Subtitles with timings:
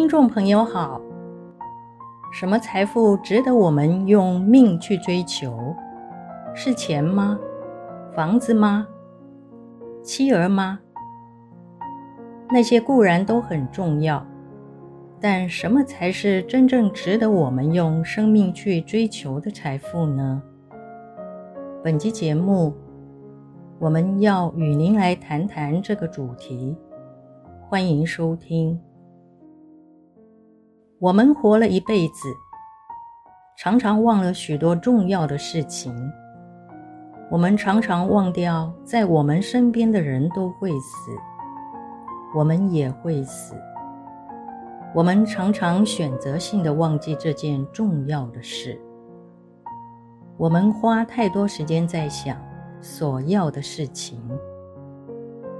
[0.00, 0.98] 听众朋友好，
[2.32, 5.76] 什么财富值得我们用命去追求？
[6.54, 7.38] 是钱吗？
[8.16, 8.88] 房子吗？
[10.02, 10.80] 妻儿吗？
[12.50, 14.26] 那些固然都很重要，
[15.20, 20.42] 但什么才是真正值得我们用生命去追求的财富呢？
[21.84, 22.72] 本期节目，
[23.78, 26.74] 我们要与您来谈谈这个主题。
[27.68, 28.80] 欢迎收听。
[31.00, 32.28] 我们活了一辈子，
[33.56, 35.94] 常常忘了许多重要的事情。
[37.30, 41.10] 我们常常忘掉，在我们身边的人都会死，
[42.36, 43.54] 我们也会死。
[44.94, 48.78] 我们常常选择性的忘记这件重要的事。
[50.36, 52.36] 我们花太多时间在想
[52.82, 54.20] 所要的事情，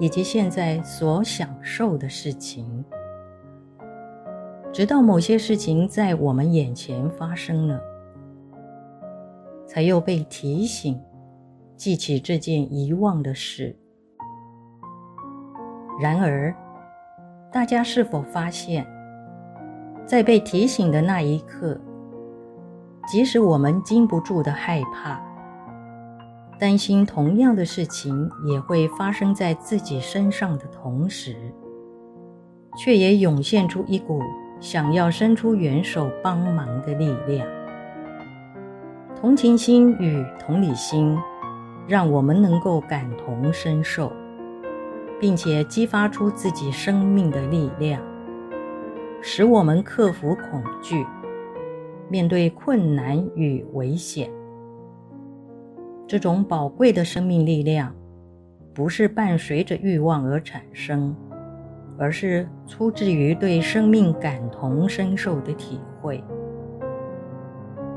[0.00, 2.84] 以及现在所享受的事情。
[4.78, 7.80] 直到某些事情在我们眼前发生了，
[9.66, 10.96] 才又被提醒，
[11.76, 13.76] 记起这件遗忘的事。
[16.00, 16.54] 然而，
[17.50, 18.86] 大家是否发现，
[20.06, 21.76] 在被提醒的那一刻，
[23.08, 25.20] 即使我们禁不住的害怕、
[26.56, 31.34] 担心，同样的事情也会发生在自己身上的同时，
[32.76, 34.22] 却也涌现出一股。
[34.60, 37.46] 想要伸出援手帮忙的力量，
[39.14, 41.16] 同情心与同理心，
[41.86, 44.12] 让我们能够感同身受，
[45.20, 48.02] 并且激发出自己生命的力量，
[49.22, 51.06] 使我们克服恐惧，
[52.08, 54.28] 面对困难与危险。
[56.06, 57.94] 这种宝贵的生命力量，
[58.74, 61.14] 不是伴随着欲望而产生。
[61.98, 66.22] 而是出自于对生命感同身受的体会。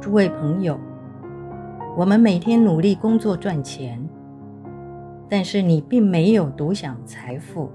[0.00, 0.78] 诸位朋友，
[1.96, 4.02] 我们每天努力工作赚钱，
[5.28, 7.70] 但是你并没有独享财富，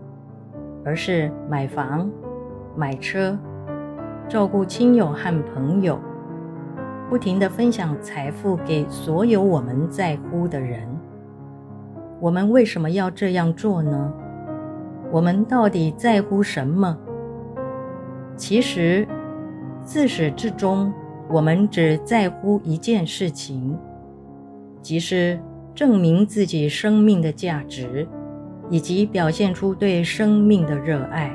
[0.83, 2.09] 而是买房、
[2.75, 3.37] 买车，
[4.27, 5.99] 照顾亲友和朋友，
[7.09, 10.85] 不停的分享财富给所有我们在乎的人。
[12.19, 14.11] 我们为什么要这样做呢？
[15.11, 16.97] 我们到底在乎什么？
[18.35, 19.07] 其实，
[19.83, 20.93] 自始至终，
[21.29, 23.77] 我们只在乎一件事情，
[24.81, 25.39] 即是
[25.73, 28.07] 证明自己生命的价值，
[28.69, 31.31] 以及表现出对生命的热爱。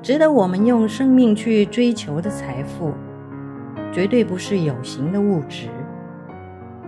[0.00, 2.92] 值得我们用生命去追求的财富，
[3.92, 5.68] 绝对不是有形的物质，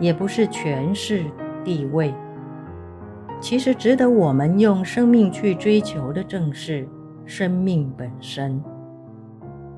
[0.00, 1.24] 也不是权势
[1.62, 2.12] 地位。
[3.44, 6.88] 其实值得我们用生命去追求的，正是
[7.26, 8.58] 生命本身。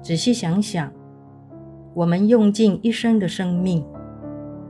[0.01, 0.89] 仔细想想，
[1.93, 3.85] 我们用尽一生的生命，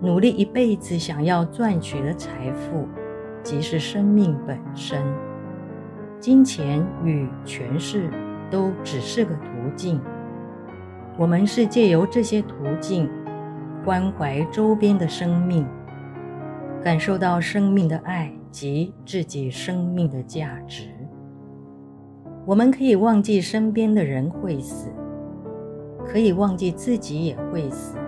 [0.00, 2.88] 努力一辈子想要赚取的财富，
[3.42, 4.98] 即是生命本身。
[6.18, 8.08] 金钱与权势
[8.50, 9.42] 都只是个途
[9.76, 10.00] 径，
[11.18, 13.10] 我们是借由这些途径，
[13.84, 15.66] 关怀周边的生命，
[16.82, 18.32] 感受到生命的爱。
[18.56, 20.88] 及自己生命的价值，
[22.46, 24.90] 我们可以忘记身边的人会死，
[26.06, 27.98] 可以忘记自己也会死。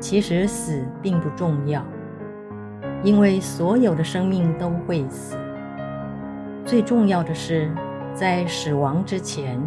[0.00, 1.86] 其实死并不重要，
[3.04, 5.36] 因为所有的生命都会死。
[6.64, 7.70] 最重要的是，
[8.12, 9.62] 在死亡之前，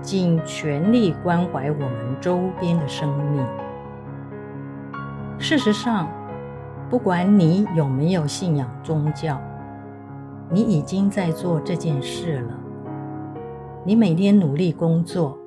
[0.00, 3.44] 尽全力关怀我们周边的生命。
[5.40, 6.08] 事实上，
[6.92, 9.40] 不管你有没有信仰宗教，
[10.50, 12.60] 你已经在做这件事了。
[13.82, 15.38] 你每天努力工作，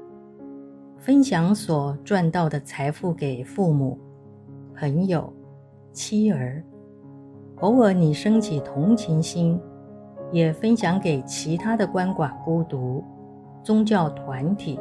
[0.98, 4.00] 分享所赚到的财富给父母、
[4.76, 5.32] 朋友、
[5.94, 6.64] 妻儿。
[7.58, 9.62] 偶尔你升起同情心，
[10.32, 13.04] 也分享给其他的鳏寡孤独、
[13.62, 14.80] 宗教团体、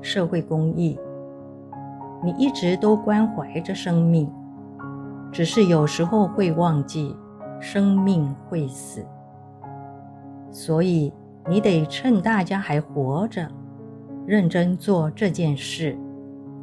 [0.00, 0.98] 社会公益。
[2.24, 4.28] 你一直都关怀着生命。
[5.32, 7.14] 只是有时候会忘记，
[7.60, 9.04] 生命会死，
[10.50, 11.12] 所以
[11.48, 13.46] 你得趁大家还活着，
[14.26, 15.98] 认真做这件事，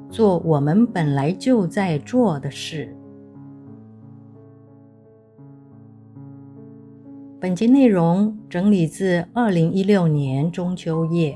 [0.10, 2.96] 做我们本来就在做的事。
[7.40, 11.36] 本集内容整理自二零一六年中秋夜，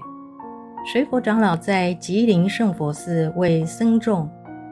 [0.85, 4.29] 水佛长老在吉林圣佛寺为僧众。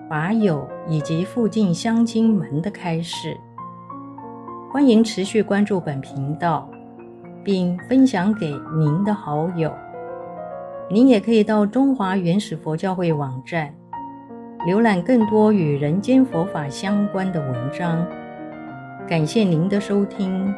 [0.08, 3.36] 法友以及附近乡亲们的开示，
[4.72, 6.70] 欢迎持续关注本频道，
[7.44, 9.74] 并分享给您的好友。
[10.92, 13.74] 您也可以到中华原始佛教会网站，
[14.68, 18.06] 浏览更多与人间佛法相关的文章。
[19.08, 20.54] 感谢您的收听。